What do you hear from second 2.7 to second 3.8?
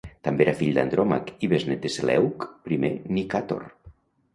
I Nicàtor.